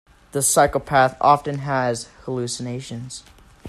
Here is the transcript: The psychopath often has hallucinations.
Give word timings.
The 0.31 0.41
psychopath 0.41 1.15
often 1.21 1.59
has 1.59 2.09
hallucinations. 2.23 3.21